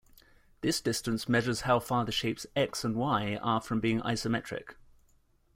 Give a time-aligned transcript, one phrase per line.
[0.61, 4.73] This distance measures how far the shapes "X" and "Y" are from being isometric.